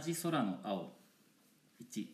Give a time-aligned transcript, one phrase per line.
[0.00, 0.92] じ空の青。
[1.92, 2.06] 1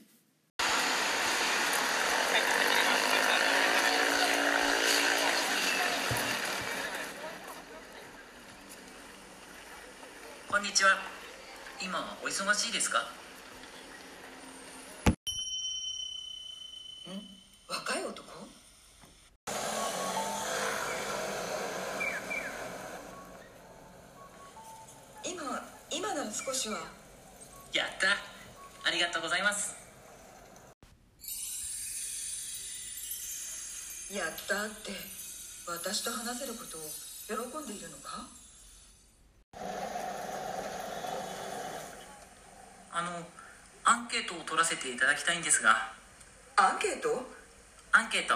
[10.51, 10.91] こんにちは。
[11.81, 13.07] 今お忙しいですか？
[17.69, 18.25] 若い男？
[25.23, 26.79] 今今なら少しは
[27.73, 28.17] やった。
[28.89, 29.77] ありがとうございます。
[34.15, 34.93] やったって
[35.67, 36.81] 私と話せることを
[37.29, 38.27] 喜んでいるのか？
[42.91, 43.11] あの
[43.85, 45.93] アンケートを取らせていただきたいんですが。
[46.57, 47.23] アンケート？
[47.93, 48.35] アンケート。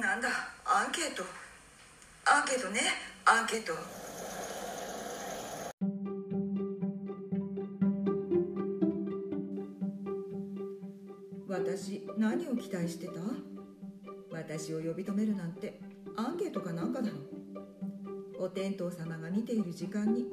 [0.00, 0.28] なんだ
[0.64, 1.22] アンケート。
[2.24, 2.80] アンケートね。
[3.24, 3.72] アンケート
[12.18, 13.12] 何を期待してた？
[14.30, 15.80] 私を呼び止めるなんて
[16.16, 17.16] アンケートかなんかだろ？
[18.38, 20.26] お天道様が見ている時間に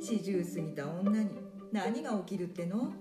[0.00, 1.30] 四十過ぎた女に
[1.72, 2.92] 何が起きるっての？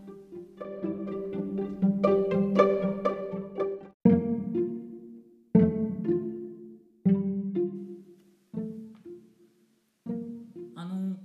[10.76, 11.16] あの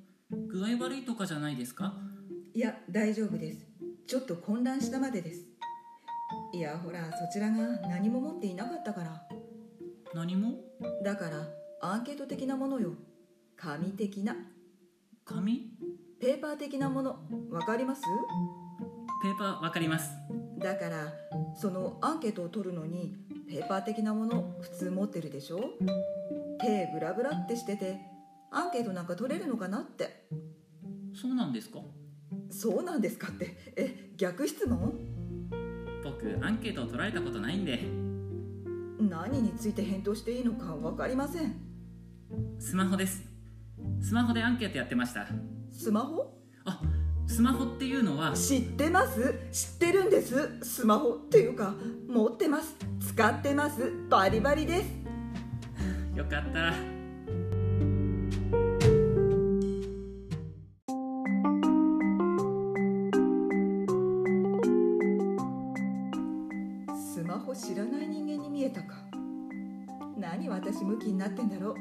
[0.47, 1.95] 具合悪いとかじゃないですか？
[2.55, 3.67] いや大丈夫です。
[4.07, 5.47] ちょっと混乱したまでです
[6.55, 7.57] いやほらそちらが
[7.89, 9.23] 何も持っていなかったから。
[10.15, 10.59] 何も？
[11.03, 11.49] だから
[11.81, 12.93] アンケート的なものよ。
[13.57, 14.37] 紙的な。
[15.25, 15.71] 紙？
[16.21, 17.17] ペーパー的なもの。
[17.51, 18.03] わかります？
[19.23, 20.11] ペーパーわかります。
[20.59, 21.13] だから
[21.57, 23.17] そのアンケートを取るのに
[23.49, 25.71] ペーパー的なもの普通持ってるでしょ？
[26.61, 27.99] 手ブラブラってしてて
[28.51, 30.27] アンケートなんか取れるのかなって。
[31.15, 31.79] そうなんですか？
[32.51, 33.57] そうなんですかって。
[33.77, 34.93] え逆質問？
[36.23, 37.81] 僕アンケートを取られたことないんで。
[39.01, 41.57] 何について返答していいのか分かりません。
[42.61, 43.25] スマホです。
[44.01, 45.27] スマホでアンケートやってました。
[45.71, 46.33] スマホ？
[46.65, 46.81] あ
[47.27, 48.35] スマホっていうのは。
[48.35, 49.35] 知ってます？
[49.51, 50.61] 知ってるんです。
[50.63, 51.75] スマホっていうか
[52.09, 52.77] 持ってます。
[53.01, 53.93] 使ってます。
[54.09, 56.17] バリバリです。
[56.17, 56.92] よかった
[67.55, 68.95] スマホ知らない人間に見えたか。
[70.17, 71.75] 何私ムキになってんだろう。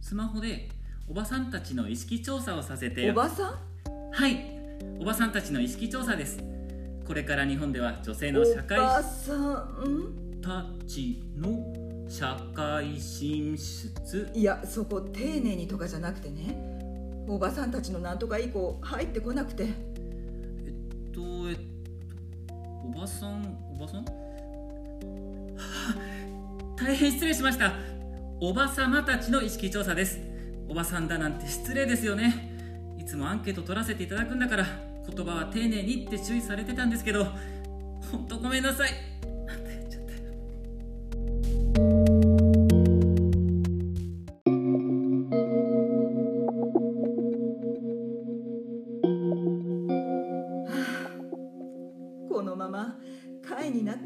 [0.00, 0.68] スマホで
[1.08, 3.54] おばさんたちの意識調査をさせておばさん？
[4.12, 4.56] はい。
[5.00, 6.42] おばさんたちの意識調査です。
[7.06, 10.40] これから日本では女性の社会おばさん？
[10.42, 14.30] たちの社会進出？
[14.34, 16.56] いやそこ丁寧にとかじゃなくてね。
[17.28, 19.64] おばさんたちのなんとか以降入ってこなくて。
[19.64, 19.72] えっ
[21.12, 21.56] とえっ
[22.46, 24.04] とおばさんおばさん？
[24.04, 24.06] は
[25.58, 25.96] あ
[26.78, 27.72] 大変失礼しました。
[28.40, 30.20] おばさまたちの意識調査です。
[30.68, 32.54] おばさんだなんて失礼ですよね。
[32.98, 34.66] いつもアンケート取らせていただくんだから
[35.08, 37.24] 言葉は丁寧にって注意されてたんですけど
[38.10, 38.90] 本当ごめんなさい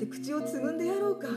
[0.01, 1.29] って口をつぐんでやろうか。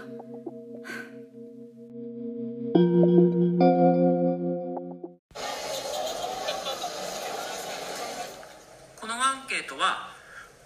[9.01, 10.07] このアンケートは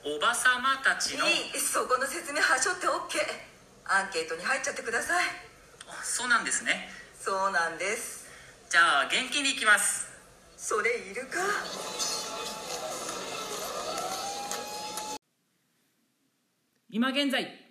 [0.06, 2.91] おばさまたちのいいそこの説明はしょって OK
[3.86, 5.25] アンケートに入っちゃってください。
[5.90, 6.90] あそうなんですね。
[7.19, 8.28] そうなんです。
[8.69, 10.06] じゃあ元気にいきます。
[10.56, 11.39] それいるか。
[16.89, 17.67] 今現在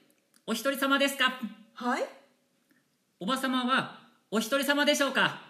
[0.48, 1.40] お一人様ですか？
[1.75, 2.04] はい。
[3.19, 3.98] おばさまは
[4.31, 5.40] お一人様でしょうか？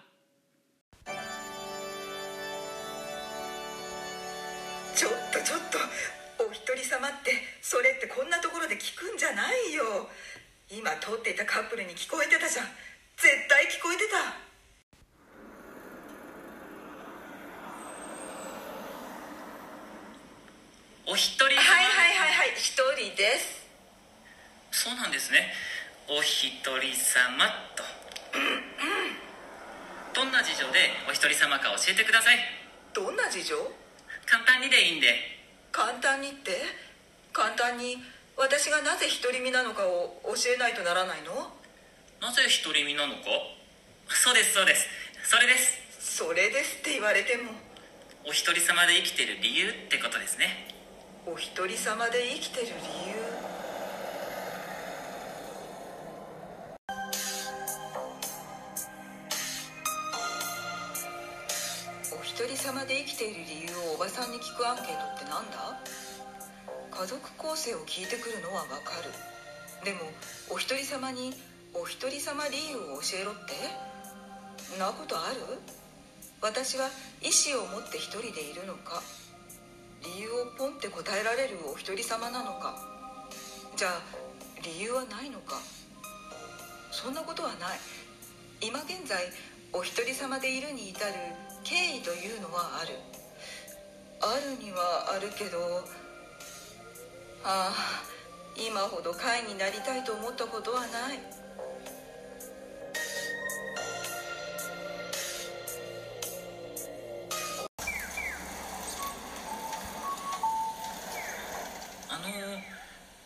[4.94, 5.76] ちょっとちょっと
[6.48, 10.08] お一人様ってそれってこんなところで聞くんじゃないよ。
[10.70, 12.66] 今通っていたカップルに聞こえてたじゃん。
[13.18, 14.16] 絶対聞こえてた。
[21.12, 21.50] お一人様。
[21.50, 22.48] はいはいはいはい。
[22.56, 23.65] 一人です
[24.76, 25.56] そうなんですね。
[26.06, 27.82] お一人様と。
[30.12, 32.36] どんな事情でお一人様か教えてください。
[32.92, 33.56] どんな事情？
[34.28, 35.16] 簡単にでいいんで。
[35.72, 36.60] 簡単にって？
[37.32, 38.04] 簡単に
[38.36, 41.32] 私がなぜ独り身なのかを教えないとならないの？
[42.20, 43.32] なぜ独り身なのか？
[44.12, 44.86] そうですそうです。
[45.24, 45.72] それです。
[46.20, 47.50] それですって言われても。
[48.28, 50.68] お一人様で生きてる理由ってことですね。
[51.24, 52.72] お一人様で生きてる理
[53.16, 53.25] 由？
[62.36, 65.80] 一人様で生きている理由をおばさんに聞くアンケートってなんだ？
[66.92, 69.08] 家族構成を聞いてくるのはわかる。
[69.82, 70.00] でも
[70.52, 71.32] お一人様に
[71.72, 73.56] お一人様理由を教えろって？
[74.78, 75.40] なことある？
[76.42, 76.92] 私は
[77.24, 79.00] 意思を持って一人でいるのか？
[80.04, 82.76] 理由をポンって答えられるお一人様なのか？
[83.78, 84.02] じゃあ
[84.62, 85.56] 理由はないのか？
[86.92, 87.80] そんなことはない。
[88.60, 89.24] 今現在
[89.72, 91.14] お一人様でいるに至る
[91.68, 92.94] 経緯というのはある。
[94.20, 95.84] あるにはあるけど
[97.44, 98.02] ああ
[98.56, 101.18] 今ほど会になりたいと思ったことはない。
[112.08, 112.24] あの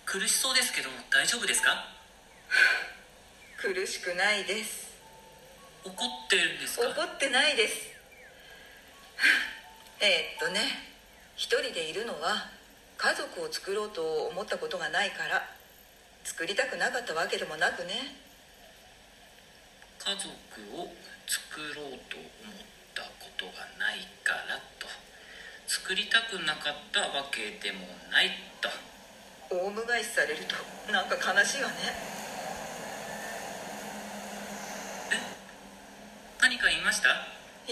[0.05, 1.69] 苦しそうですけど大丈夫ですか？
[3.61, 4.91] 苦しくないです。
[5.85, 6.89] 怒ってるんですか？
[6.89, 8.00] 怒ってないです
[10.01, 10.61] えーっとね
[11.37, 12.49] 一人でいるのは
[12.97, 15.49] 家族を作ろうと思ったことがないから
[16.25, 18.15] 作りたくなかったわけでもなくね。
[19.99, 20.29] 家族
[20.81, 20.93] を
[21.27, 21.99] 作ろうと思っ
[22.95, 23.09] たこ
[23.39, 24.87] とがないからと。
[25.67, 28.31] 作りたくなかったわけでもない
[28.61, 28.69] と。
[29.51, 30.55] オウム返しされると
[30.93, 31.75] なんか悲しいわね。
[36.41, 37.09] 何か言いました？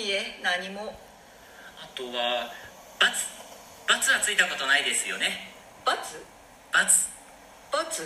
[0.00, 0.98] いえ何も
[1.78, 2.50] あとは
[2.98, 3.26] 罰
[3.86, 5.54] 罰はついたことないですよね。
[5.86, 6.18] 罰？
[6.72, 7.08] 罰。
[7.72, 8.02] 罰？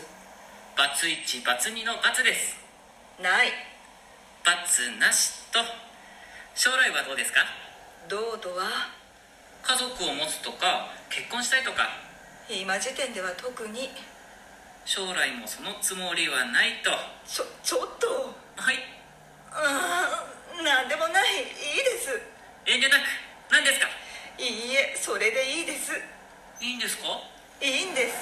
[0.76, 2.56] 罰1罰2の罰です。
[3.20, 3.52] ない。
[4.44, 5.58] 罰なしと。
[6.54, 7.40] 将来はどうですか？
[8.08, 8.92] どうとは？
[9.62, 11.88] 家族を持つとか結婚したいとか。
[12.48, 13.90] 今時点では特に。
[14.84, 16.90] 将来もそのつもりはないと。
[17.24, 18.06] ちょちょっと。
[18.56, 18.76] はい。
[19.50, 20.26] あ
[20.58, 21.38] あなんでもない。
[21.38, 22.20] いいです。
[22.66, 23.02] 遠慮なく
[23.52, 23.86] 何ですか？
[24.38, 25.92] いいえそれでいいです。
[26.58, 27.04] いいんですか？
[27.60, 28.14] いいんです。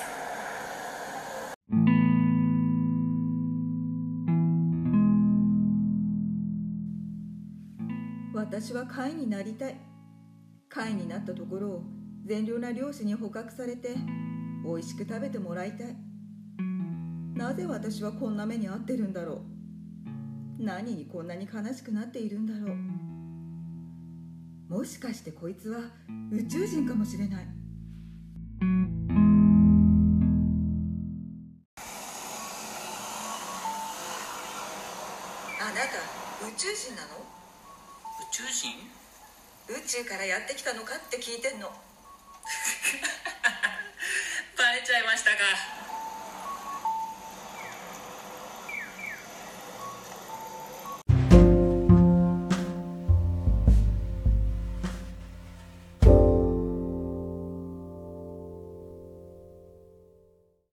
[8.35, 9.77] 私は貝になりたい。
[10.69, 11.83] 貝になったところを
[12.27, 13.95] 善良な漁師に捕獲されて
[14.65, 15.97] 美味しく食べてもらいたい。
[17.37, 19.35] なぜ私はこんな目に遭ってるんだろ
[20.59, 20.65] う。
[20.65, 23.00] 何にこんなに悲しくなっているんだろう
[24.71, 25.81] もしかしてこいつは
[26.31, 27.45] 宇宙人かもしれない。
[35.61, 35.83] あなた
[36.47, 37.19] 宇宙人なの？
[37.19, 38.71] 宇宙人？
[39.71, 41.67] 宇宙からやってきたのかって聞いてんの。
[44.57, 45.90] バレちゃいましたか